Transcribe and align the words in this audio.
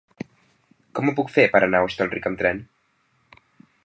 Com 0.99 1.11
ho 1.11 1.13
puc 1.19 1.29
fer 1.35 1.45
per 1.55 1.61
anar 1.67 1.81
a 1.83 1.89
Hostalric 1.89 2.25
amb 2.31 2.41
tren? 2.43 2.65